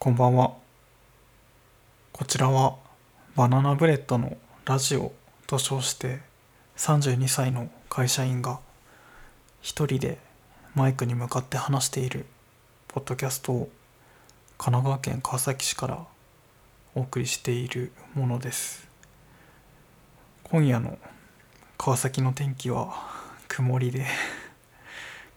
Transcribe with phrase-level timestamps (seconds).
[0.00, 0.52] こんばんは。
[2.12, 2.76] こちらは
[3.34, 5.10] バナナブレッドのラジオ
[5.48, 6.20] と称して
[6.76, 8.60] 32歳の会社員が
[9.60, 10.18] 一人で
[10.76, 12.26] マイクに向かって話している
[12.86, 13.70] ポッドキャストを
[14.56, 16.06] 神奈川県川崎市から
[16.94, 18.86] お送りしているものです。
[20.44, 20.96] 今夜の
[21.76, 22.94] 川崎の天気は
[23.48, 24.06] 曇りで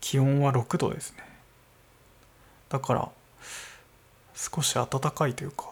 [0.01, 1.23] 気温は6度ですね。
[2.69, 3.09] だから
[4.35, 5.69] 少し暖かいというか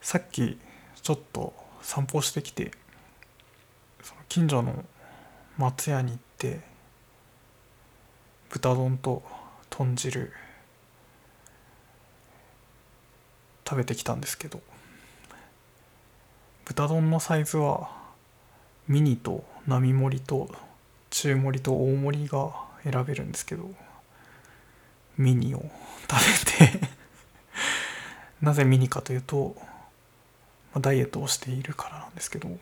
[0.00, 0.58] さっき
[1.02, 1.52] ちょっと
[1.82, 2.70] 散歩してきて
[4.02, 4.84] その近所の
[5.58, 6.60] 松屋に行って
[8.50, 9.22] 豚丼と
[9.70, 10.32] 豚汁
[13.68, 14.60] 食べてきたんですけど
[16.64, 17.90] 豚丼のサイズは
[18.88, 20.48] ミニと並盛りと
[21.10, 22.52] 中盛りと大盛りが
[22.84, 23.68] 選べるんですけど
[25.18, 25.64] ミニを
[26.10, 26.80] 食べて
[28.40, 32.48] なぜミニかというとまあダイエットをしているからなんですけど。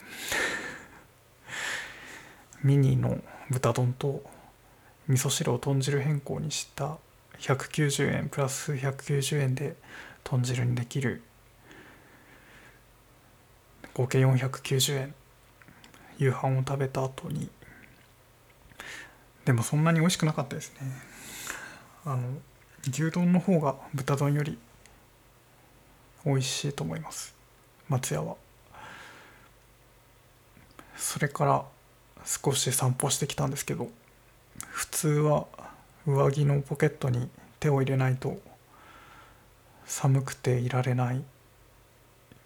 [2.63, 4.25] ミニの豚丼と
[5.07, 6.97] 味噌汁を豚汁変更にした
[7.39, 9.77] 190円プラス190円で
[10.23, 11.23] 豚汁にできる
[13.93, 15.15] 合計490円
[16.19, 17.51] 夕飯を食べた後に。
[19.45, 21.14] でもそんなに美味しくなかったですね。
[22.07, 22.23] あの
[22.89, 24.59] 牛丼の方が豚丼より
[26.25, 27.35] 美味しいと思います。
[27.89, 28.37] 松屋は。
[30.97, 31.65] それから
[32.25, 33.89] 少し散歩してきたんですけど
[34.71, 35.47] 普通は
[36.07, 37.29] 上着のポケットに
[37.61, 38.41] 手を入れないと
[39.85, 41.23] 寒くていられない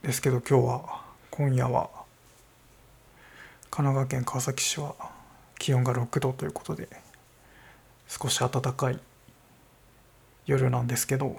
[0.02, 1.90] ですけど今日は今夜は
[3.70, 4.94] 神奈川県川崎市は
[5.58, 6.88] 気温が6度ということで
[8.08, 8.98] 少し暖かい
[10.48, 11.36] 夜なんですけど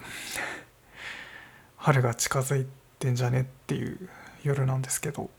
[1.77, 2.67] 春が近づい
[2.99, 4.07] てんじゃねっていう
[4.43, 5.29] 夜なんですけど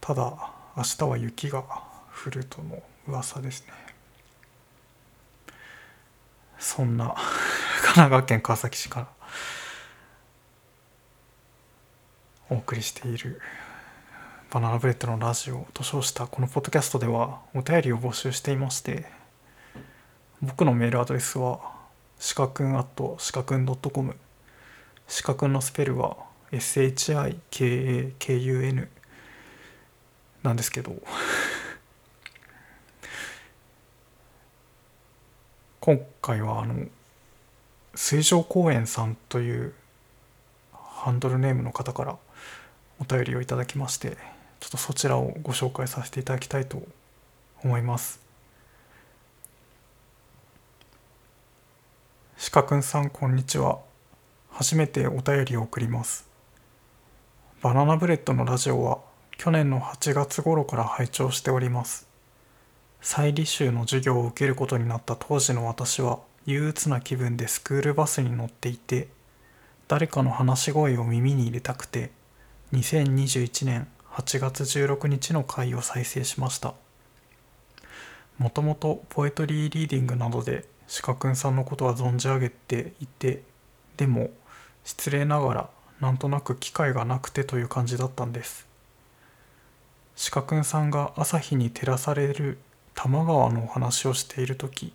[0.00, 0.22] ただ
[0.76, 3.72] 明日は雪が降るとの噂ですね。
[6.58, 9.08] そんな神奈川県川崎市から
[12.48, 13.40] お送りしている
[14.50, 19.06] バナナブレッドのラジオと称したこのポッドキャストではお便りを募集していまして
[20.40, 21.73] 僕のメールアドレスは
[22.18, 24.16] しかくん at しかくん .com
[25.06, 26.16] しかくんのスペルは
[26.52, 28.88] SHIKAKUN
[30.42, 30.94] なんですけど。
[35.80, 36.86] 今回はあの
[37.94, 39.74] 水上公園さんという
[40.72, 42.16] ハンドルネームの方から
[42.98, 44.16] お便りをいただきまして
[44.60, 46.82] ちょっとそちらをご紹介させていただきたいと
[47.62, 48.23] 思います。
[52.44, 53.78] しかくんさんこんにちは。
[54.50, 56.28] 初めてお便りを送ります。
[57.62, 58.98] バナナブレッドのラジオは
[59.38, 62.06] 去年の8月頃から拝聴しております。
[63.00, 69.08] 再履修の授業を受けることになった当時の私は憂鬱な気分でスクールバスに乗っていて
[69.88, 72.10] 誰かの話し声を耳に入れたくて
[72.74, 76.74] 2021年8月16日の回を再生しました。
[78.36, 83.42] もともとポエトリーリーディングなどで鹿くんさんのことは存じ上げていて
[83.96, 84.30] でも
[84.84, 88.66] 失礼ながらなんとなく機会がなくてという感じだったんです。
[90.30, 92.58] 鹿くんさんが朝日に照らされる
[92.94, 94.92] 多摩川のお話をしている時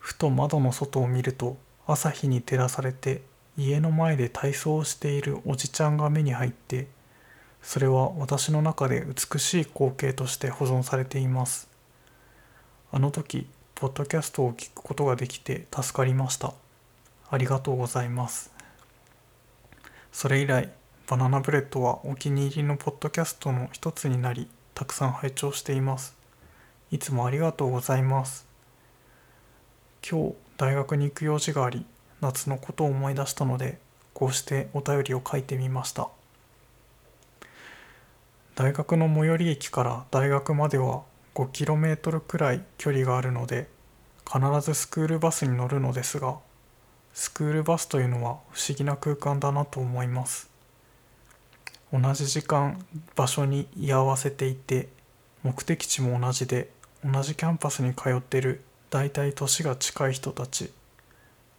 [0.00, 1.56] ふと窓の外を見ると
[1.86, 3.22] 朝日に照らされて
[3.56, 6.88] 家の前で体操をしているおじちゃんが目に入って
[7.62, 11.68] それは私の中で美しい光景として保存されています。
[12.92, 16.54] あの時ポッドキャストを聞くことができて助かりました。
[17.28, 18.52] ありがとうございます。
[20.12, 20.70] それ以来
[21.08, 26.16] バナナブレッドはお気に入りのポッドキャストの一つになりたくさん拝聴しています。
[26.92, 28.46] いつもありがとうございます。
[30.08, 31.84] 今日大学に行く用事があり
[32.20, 33.78] 夏のことを思い出したので
[34.12, 36.08] こうしてお便りを書いてみました。
[38.54, 41.02] 大学の最寄り駅から大学までは
[41.34, 43.68] 5km くらい距離があるので
[44.24, 46.38] 必ずスクールバスに乗るのですが
[47.12, 50.50] スクールバスというのは不思議な空間だなと思います。
[51.92, 52.84] 同じ時間
[53.14, 54.88] 場所に居合わせていて
[55.44, 56.70] 目的地も同じで
[57.04, 60.72] 同じキャンパスに通ってる大体年が近い人たち。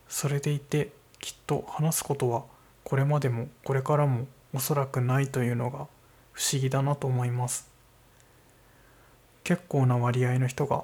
[0.10, 2.44] それでいてきっと話すことは
[2.84, 5.88] これまでもこれからもおそらくないというのが
[6.34, 7.75] 不思議だなと思います。
[9.46, 10.84] 結構な割合の人が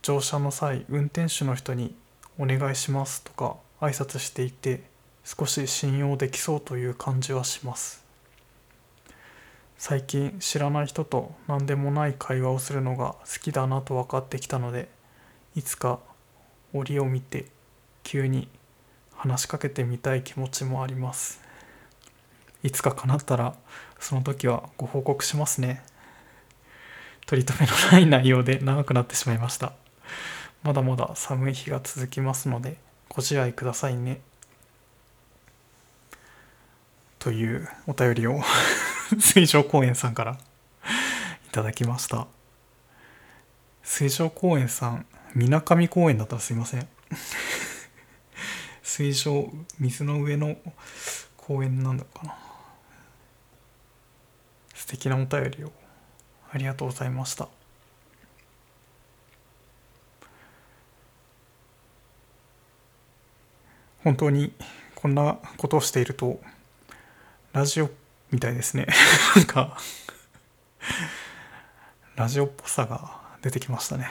[0.00, 1.96] 乗車の際運転手の人に
[2.38, 4.84] 「お願いします」とか挨拶していて
[5.24, 8.04] 少し信用できそうという感じはします。
[9.76, 14.88] 最近知らない人と何でもない会話をするのが好きだなと分かってきたので
[15.56, 15.98] いつか
[16.72, 17.46] 折を見て
[18.04, 18.48] 急に
[19.16, 21.42] 話しかけてみたい気持ちもあります。
[22.62, 23.56] いつか叶ったら
[23.98, 25.82] その時はご報告しますね。
[27.26, 29.72] 取り留めのない内容で長くなってしまいました。
[30.62, 32.76] まだまだ寒い日が続きますので
[33.08, 34.20] ご自愛くださいね。
[37.18, 38.40] というお便りを
[39.18, 40.38] 水上公園さんから
[41.48, 42.28] いただきました。
[43.82, 46.88] 水上公園さんみなかみ公園だったらすいません。
[48.84, 50.56] 水上水の上の
[51.36, 52.36] 公園なのかな。
[54.74, 55.72] 素敵なお便りを
[56.56, 57.48] ありがとうございました。
[64.02, 64.54] 本当に
[64.94, 66.40] こんなことをしていると
[67.52, 67.90] ラジオ
[68.30, 68.86] みたいですね。
[69.36, 69.76] なんか
[72.14, 74.08] ラジオっぽさが出てきましたね。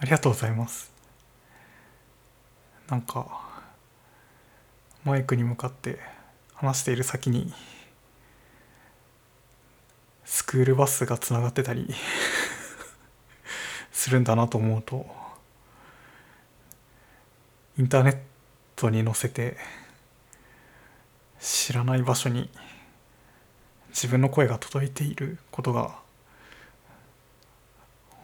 [0.00, 0.90] ありがとうございます。
[2.88, 3.26] なんか
[5.04, 5.98] マイクに向かって
[6.54, 7.52] 話している先に
[10.32, 11.94] スクールバスがつながってたり
[13.92, 15.04] するんだなと思うと
[17.76, 18.18] インターネッ
[18.74, 19.58] トに載せて
[21.38, 22.50] 知らない場所に
[23.90, 25.98] 自分の声が届いていることが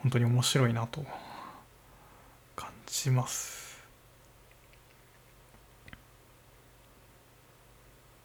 [0.01, 1.05] 本当に面白いなと
[2.57, 3.85] 感じます。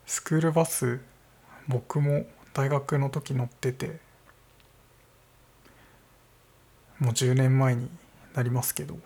[0.05, 1.01] スクールバス
[1.67, 3.99] 僕も大学の時乗ってて
[6.99, 7.89] もう10年前に
[8.33, 8.97] なりますけど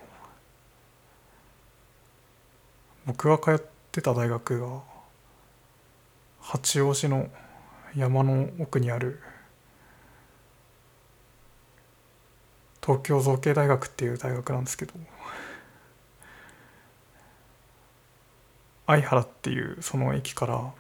[3.06, 4.82] 僕が通ってた大学が
[6.42, 7.30] 八王子の
[7.96, 9.22] 山の奥にある
[12.82, 14.94] 東京造形大学っていう大学なんですけど
[18.88, 20.72] 相原っていうその駅から、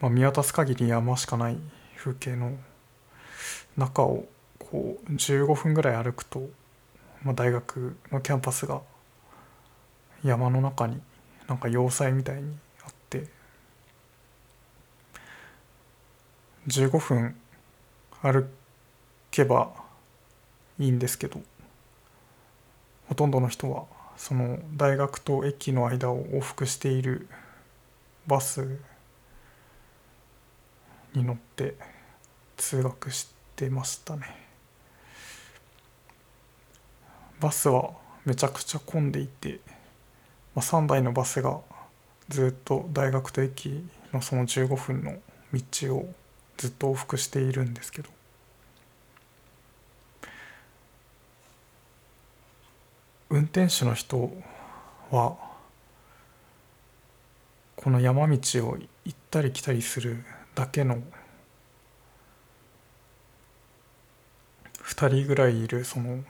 [0.00, 1.58] まあ、見渡す限り山しかない
[1.96, 2.52] 風景の
[3.76, 4.26] 中を
[4.58, 6.48] こう15分ぐらい歩くと、
[7.22, 8.80] まあ、大学のキャンパスが
[10.22, 11.00] 山の中に
[11.48, 13.26] なんか要塞みたいにあって
[16.68, 17.36] 15分
[18.22, 18.48] 歩
[19.30, 19.70] けば
[20.78, 21.40] いいんですけど
[23.08, 23.84] ほとんどの人は
[24.16, 27.28] その大学と駅の間を往復している
[28.26, 28.78] バス
[31.16, 31.74] に乗って
[32.56, 34.46] 通学してましたね。
[37.40, 37.90] バスは
[38.24, 39.60] めちゃくちゃ混んでいて、
[40.54, 41.60] まあ、3台のバスが
[42.28, 45.16] ずっと大学と駅のその15分の
[45.52, 46.14] 道を
[46.56, 48.10] ずっと往復しているんですけど。
[53.28, 54.30] 運転手の人
[55.10, 55.36] は
[57.74, 60.24] この山道を行ったり来たりする
[60.56, 61.02] だけの
[64.82, 66.24] 2人ぐらいいるその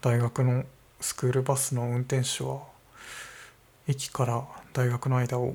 [0.00, 0.64] 大学の
[1.00, 2.62] スクールバスの運転手は
[3.86, 5.54] 駅から大学の間を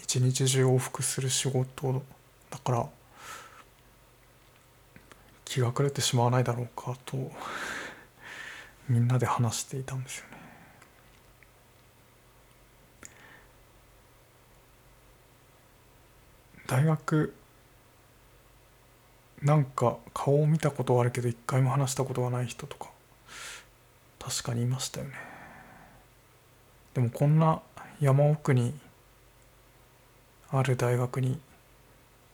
[0.00, 2.04] 一日中往復する仕事
[2.50, 2.86] だから
[5.44, 7.16] 気が暮れてしまわないだろうかと
[8.88, 10.45] みんなで話していたんですよね。
[16.66, 17.34] 大学
[19.42, 22.90] なんか顔を見たことはあるけど一回も話したことがない人とか
[24.18, 25.12] 確かにいましたよね。
[26.94, 27.60] でもこんな
[28.00, 28.74] 山奥に
[30.50, 31.38] ある大学に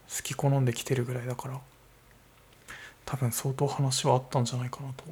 [0.09, 1.61] 好き好んできてるぐらいだから
[3.05, 5.05] 多分相当話はあったんじゃないかなと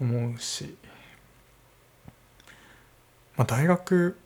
[0.00, 0.76] 思うし、
[3.36, 4.16] まあ、大学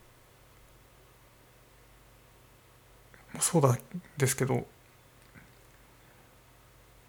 [3.19, 3.79] もそうだ
[4.17, 4.67] ですけど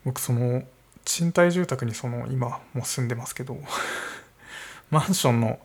[0.06, 0.64] 僕その
[1.04, 3.58] 賃貸住宅にその今も住んでますけど
[4.90, 5.60] マンションの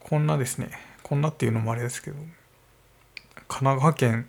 [0.00, 0.70] こんなですね
[1.02, 4.28] こんなっていうのもあれですけど神奈川県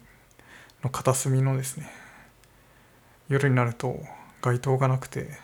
[0.84, 1.90] の片隅のですね
[3.28, 4.02] 夜になると
[4.42, 5.38] 街灯がなくて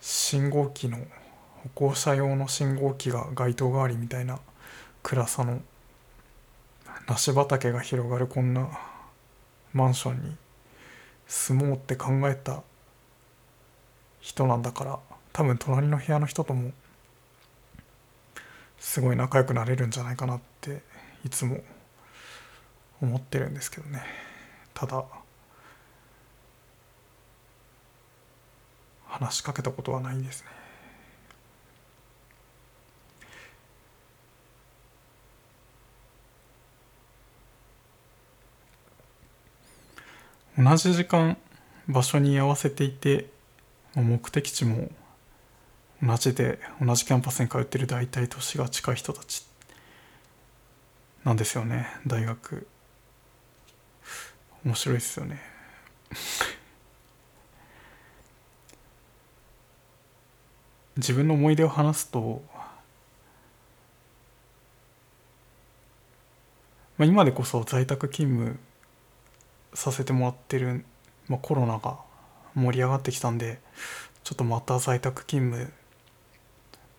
[0.00, 0.98] 信号機の
[1.62, 4.40] 歩行者用の信号機が街灯代わりみたいな
[5.02, 5.60] 暗さの
[7.10, 8.68] 梨畑が広がるこんな
[9.72, 10.36] マンションに
[11.26, 12.62] 住もうって考えた
[14.20, 14.98] 人なんだから
[15.32, 16.70] 多分隣の部屋の人とも
[18.78, 20.82] すごい仲良くなれるんじゃないかなって
[21.24, 21.58] いつも
[23.02, 24.04] 思ってるんですけどね。
[24.72, 25.04] ただ
[29.08, 30.59] 話しかけたことはないですね。
[40.62, 41.38] 同じ時間
[41.88, 43.30] 場所に合わせていて
[43.94, 44.90] 目的地も
[46.02, 49.46] 同じで同じキャンパスに通ってる大体年が近い人たち
[51.24, 52.66] なんですよね大学。
[54.62, 55.40] 面白いですよね。
[60.98, 62.42] 自分の思い出を話すと、
[66.98, 68.69] まあ、今でこそ在宅勤務
[69.74, 70.84] させてもらってる、
[71.28, 71.98] まあ、コロナが
[72.54, 73.60] 盛り上がってきたんで
[74.24, 75.70] ちょっとまた在宅勤務っ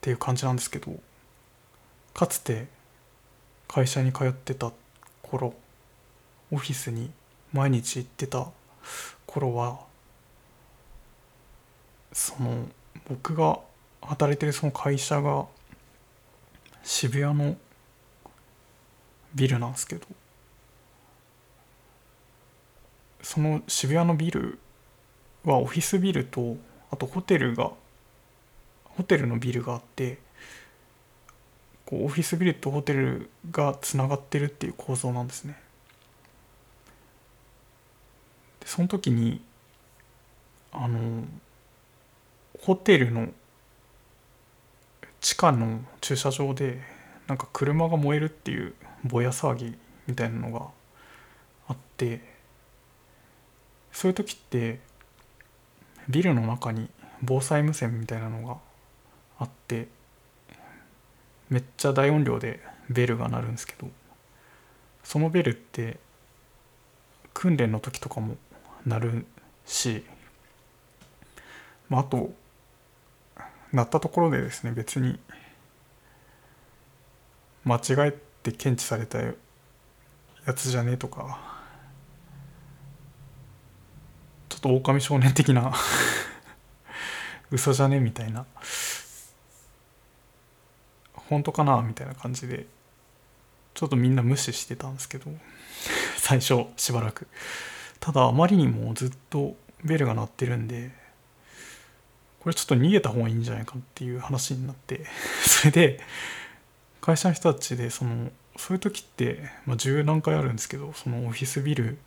[0.01, 0.93] ていう感じなんですけど
[2.13, 2.67] かつて
[3.67, 4.71] 会社に通ってた
[5.21, 5.53] 頃
[6.51, 7.11] オフィスに
[7.53, 8.47] 毎日行ってた
[9.25, 9.79] 頃は
[12.11, 12.67] その
[13.07, 13.59] 僕が
[14.01, 15.45] 働いてるその会社が
[16.83, 17.55] 渋谷の
[19.33, 20.05] ビルなんですけど
[23.21, 24.59] その渋谷のビル
[25.43, 26.57] はオフィスビルと
[26.91, 27.71] あとホテルが
[28.83, 30.19] ホテルのビルがあって
[31.85, 35.59] こうオフィスビルとホテルがつながってるっていう構造なんですね。
[38.59, 39.41] でその時に
[40.71, 41.23] あの
[42.61, 43.29] ホテルの
[45.19, 46.81] 地下の駐車場で
[47.27, 48.73] なんか車が燃えるっていう
[49.03, 50.67] ぼや騒ぎみたいなのが
[51.67, 52.30] あって
[53.91, 54.79] そういう時って
[56.09, 56.89] ビルの中に
[57.21, 58.57] 防災無線みたいなのが
[59.39, 59.87] あって
[61.49, 63.89] めっちゃ大音量でベルが鳴るんですけど
[65.03, 65.97] そのベルって
[67.33, 68.37] 訓練の時とかも
[68.85, 69.25] 鳴る
[69.65, 70.03] し、
[71.89, 72.33] まあ、あと
[73.71, 75.19] 鳴ったところでですね別に
[77.63, 77.79] 間違
[78.09, 78.11] え
[78.43, 79.33] て検知されたや
[80.55, 81.39] つじゃねえとか
[84.49, 85.73] ちょっと狼少年的な
[87.51, 87.99] 嘘じゃね？
[87.99, 88.45] みたいな。
[91.13, 91.81] 本当かな？
[91.81, 92.65] みたいな感じで
[93.73, 95.31] ちょっとみんな無視してたんですけど
[96.17, 97.27] 最初しばらく。
[97.99, 100.91] ただあまりにもずっとベルが鳴ってるんで
[102.39, 105.05] これちょっと逃げた方がいいんじゃないかっていう話になって
[105.45, 105.99] それで
[106.99, 111.97] 会社の人たちでそのそういう時って、まあ、十何回あるんですけどそのオフィスビル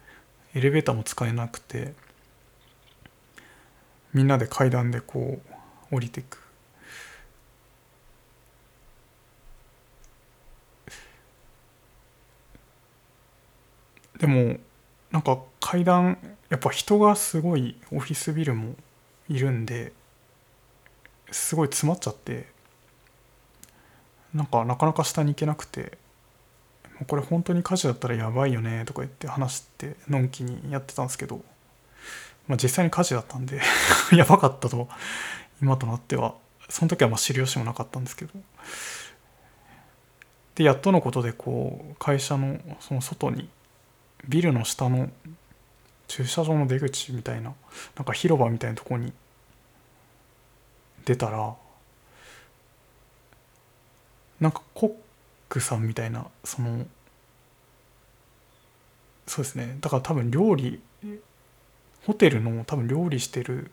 [0.54, 1.94] エレベーターも使えなくて
[4.14, 5.40] みんなで階段でこ
[5.90, 6.38] う降りてく。
[14.18, 14.56] でも
[15.11, 16.16] なんか階段
[16.49, 18.75] やっぱ人がすごいオフィスビルも
[19.28, 19.92] いるんで
[21.30, 22.47] すごい詰まっちゃって
[24.33, 25.99] なんかなかなか下に行けなくて
[27.09, 31.42] これ本当に火事だったらやばいよねとか言って話してのんきにやってたんですけど
[32.46, 33.60] まあ、実際に火事だったんで
[34.12, 34.88] やばかったと
[35.62, 36.34] 今となっては。
[36.68, 38.32] その時はまあ知る由もなかったんですけど。
[40.54, 43.48] でやっとのことでこう会社のその外に
[44.28, 45.10] ビルの下の
[46.06, 47.54] 駐車場の出口みたいな
[47.96, 49.12] なんか広場みたいなとこに
[51.04, 51.54] 出たら
[54.40, 54.92] なんかコッ
[55.48, 56.86] クさんみたいなその
[59.26, 59.78] そうですね。
[59.80, 60.80] だから多分料理
[62.06, 63.70] ホテルの多分料理してる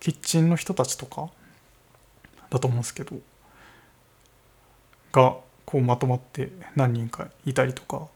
[0.00, 1.30] キッチンの人たちとか
[2.50, 3.16] だと思うんですけど
[5.12, 8.08] がこうまとまって何人かいたりとか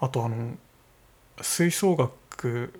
[0.00, 0.56] あとあの
[1.40, 2.72] 吹奏楽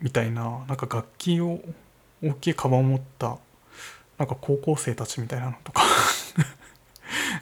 [0.00, 1.60] みたいななんか楽器を
[2.22, 3.38] 大きいカバンを持った
[4.18, 5.82] なんか高校生たちみたいなのとか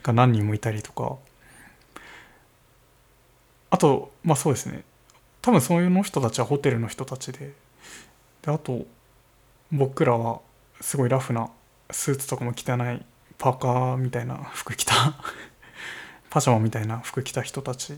[0.03, 1.17] が何人もいたりとか。
[3.69, 4.85] あとまあそうですね。
[5.47, 7.53] 多分そういうの人たちはホテルの人たちで。
[8.43, 8.85] であと
[9.71, 10.41] 僕らは
[10.81, 11.51] すごいラフな
[11.89, 13.07] スーツとかも着てない
[13.39, 14.93] パーカーみたいな服着た
[16.31, 17.97] パジャマみたいな服着た人たち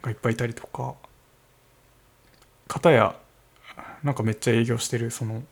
[0.00, 0.94] がいっぱいいたりとか。
[2.68, 3.14] 片や
[4.02, 5.42] なんかめっちゃ営業してるその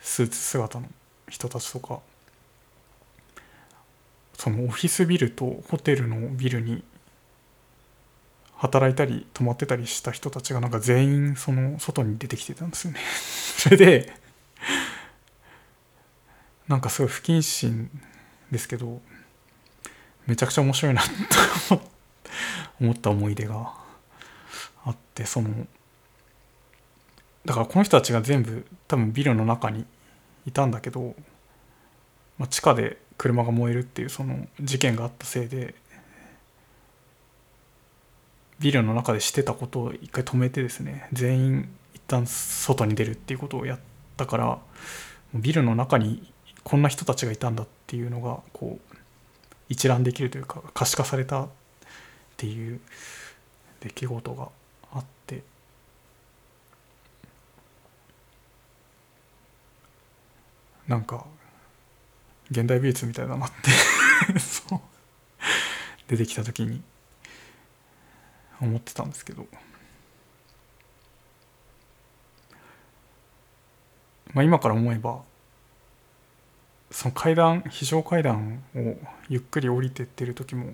[0.00, 0.88] スーツ姿の
[1.28, 2.00] 人たちとか。
[4.36, 6.82] そのオフィスビルとホテルのビルに
[8.60, 13.00] 働いたり泊まってたりした人たちがなんか全員その外に出てきてたんですよね。
[13.56, 14.12] それで
[16.68, 17.90] なんかすごい不謹慎
[18.52, 19.00] ですけど
[20.26, 21.00] めちゃくちゃ面白いな
[21.70, 21.80] と
[22.82, 23.72] 思った思い出が
[24.84, 25.66] あってその
[27.46, 29.86] だからこの人たちが全部多分ビルの中に
[30.44, 31.14] いたんだけど、
[32.36, 35.74] まあ、地下で車が燃えるっていうその事件があったせいで
[38.60, 43.78] ビルの中でしてたことを一回止めてですね全員一旦外に出るっていうことをやっ
[44.16, 44.58] たから
[45.34, 46.30] ビルの中に
[46.62, 48.96] こんな人たちがいたんだっていうのがこう
[49.68, 51.48] 一覧できるというか可視化されたっ
[52.36, 52.80] ていう
[53.80, 54.48] 出来事が
[54.92, 55.42] あって。
[60.86, 61.24] なんか
[62.50, 63.50] 現代美術みたいだなっ
[64.32, 64.80] て そう。
[66.08, 66.82] 出てきた時に。
[68.60, 69.46] 思ってたんですけど、
[74.32, 75.22] まあ、今から思えば
[76.90, 78.96] その階段非常階段を
[79.28, 80.72] ゆっくり降りてってる時も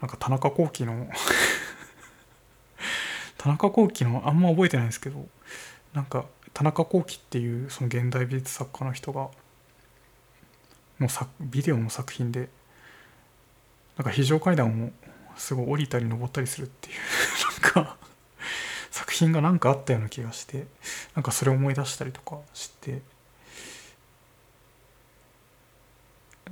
[0.00, 1.08] なんか田中聖の
[3.38, 5.26] 田中聖のあんま覚えてないんですけど
[5.94, 9.30] なんか田中聖っていうその現代美術作家の人が
[11.00, 12.48] の作ビデオの作品で
[13.96, 14.90] なんか非常階段を
[15.36, 16.96] すごい降りたり登ったりするっていう
[17.74, 17.96] なんか
[18.90, 20.66] 作品が何かあったような気がして
[21.14, 23.02] なんかそれを思い出したりとかして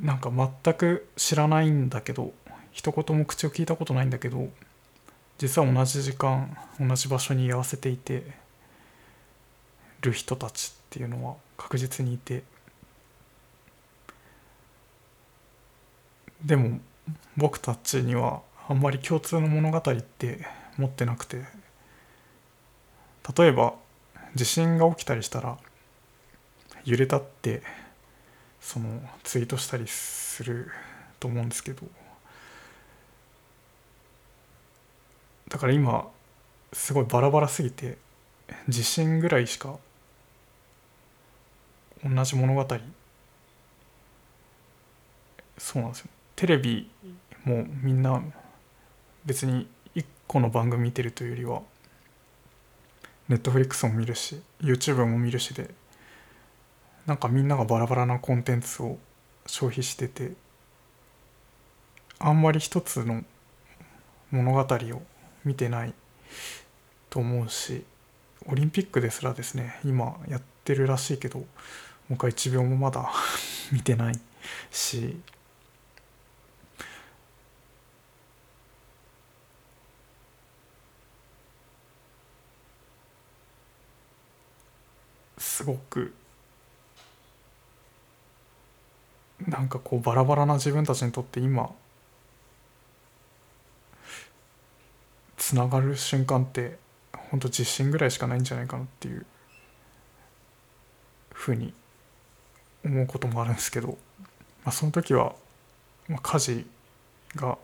[0.01, 2.33] なんか全く知らないんだけど
[2.73, 4.49] 一言も口を聞いたことないんだけど
[5.39, 8.25] 実は同じ時間同じ場所に居合わせていて
[10.01, 12.43] る人たちっていうのは確実にいて
[16.45, 16.81] でも
[17.37, 21.45] 僕たちにはあんまり共通の物語って持ってなくて。
[23.37, 23.75] 例えば
[24.35, 25.57] 地震が起きたりしたら
[26.85, 27.63] 揺れたって
[28.61, 30.71] そのツイートしたりする
[31.21, 31.87] と思うんですけど。
[35.49, 36.07] だから今
[36.73, 37.97] すごいバラバラすぎて
[38.69, 39.79] 地震ぐらいしか
[42.05, 42.67] 同じ物語
[45.57, 46.09] そうなんですよ。
[46.37, 46.91] テレビ
[47.45, 48.23] もみんな
[49.25, 51.63] 別に1個の番組見てるというよりは
[53.29, 55.71] ネットフリックスも見るし YouTube も見るしで
[57.07, 58.99] なんかみんながバラバラなコンテンツを
[59.47, 60.33] 消費してて
[62.19, 63.23] あんまり一つの
[64.31, 65.03] 物語を
[65.45, 65.95] 見てない
[67.11, 67.85] と思うし
[68.47, 71.45] オリンピックですらですね今やってるらしいけど
[72.11, 73.11] 僕は1秒もまだ
[73.73, 74.21] 見てない
[74.71, 75.19] し
[85.39, 86.15] すごく
[89.47, 91.71] なんかこうバラバラな自分たちにとって今
[95.37, 96.79] つながる瞬間って
[97.31, 99.27] 本当自信ぐらいしかないんじゃないかなっていう
[101.33, 101.75] ふうに
[102.85, 103.97] 思うこともあるんですけど、ま
[104.67, 105.35] あ、その時は、
[106.09, 106.67] まあ、家事
[107.37, 107.59] が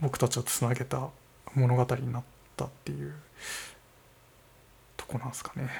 [0.00, 1.08] 僕たちをつなげた
[1.54, 2.22] 物語になっ
[2.56, 3.14] たっていう
[4.96, 5.70] とこなんですかね。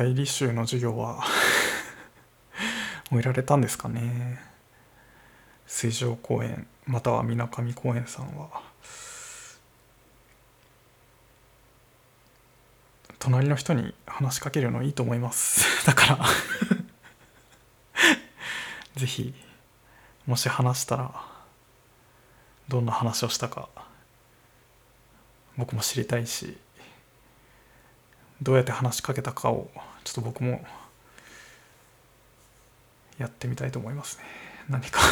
[0.00, 1.22] 再履修の授業は
[3.10, 4.40] 終えられたんですかね。
[5.66, 8.48] 水上公園または水上公園さんは。
[13.18, 15.66] 隣の人に話しかけるのいいと思います。
[15.84, 16.18] だから
[18.96, 19.34] ぜひ
[20.24, 21.12] もし話したら
[22.68, 23.68] どんな話をしたか
[25.58, 26.56] 僕も知りたいし
[28.40, 29.70] どうやって話しかけたかを
[30.04, 30.64] ちょっと僕も
[33.18, 34.24] やってみたいと思いますね。
[34.68, 35.00] 何か。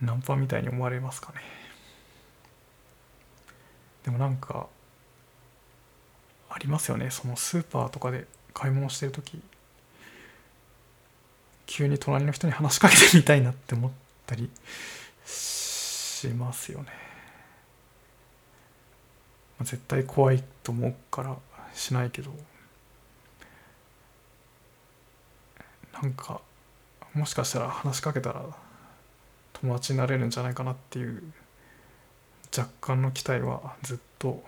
[0.00, 1.40] ナンパみたいに思われますかね。
[4.04, 4.68] でもなんか
[6.48, 7.10] ありますよね。
[7.10, 9.40] そのスーパーとかで買い物してる時
[11.66, 13.90] 急に隣の人に話しかけてみたいなって思っ
[14.26, 14.50] たり
[15.24, 17.09] しますよね。
[19.64, 21.36] 絶対怖いと思うから
[21.74, 22.30] しないけど
[26.02, 26.40] なんか
[27.14, 28.44] もしかしたら話しかけたら
[29.54, 31.22] 友達になれるんじゃないかなっていう
[32.56, 34.42] 若干の期待はずっと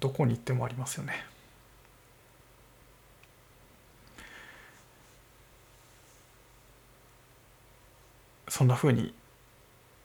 [0.00, 1.12] どこに行ってもありますよね。
[8.48, 9.14] そんな風に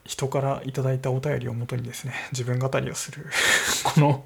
[0.04, 3.26] 人からいただいたお便りをもとにですね自分語りをする
[3.84, 4.24] この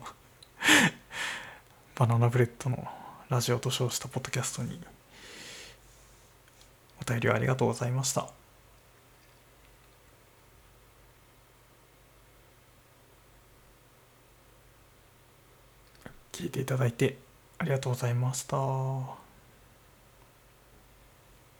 [2.02, 2.84] バナナブレッドの
[3.28, 4.76] ラジオと称したポッドキャストに
[7.00, 8.26] お便りをありがとうございました
[16.32, 17.18] 聞いていただいて
[17.58, 19.21] ありがとうございました。